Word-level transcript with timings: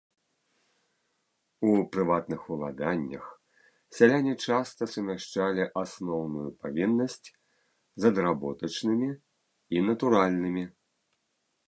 У 1.71 1.73
прыватных 1.95 2.41
уладаннях 2.55 3.25
сяляне 3.99 4.33
часта 4.47 4.81
сумяшчалі 4.93 5.63
асноўную 5.83 6.49
павіннасць 6.63 7.21
з 7.99 8.03
адработачнымі 8.15 9.09
і 9.77 9.89
натуральнымі. 9.91 10.63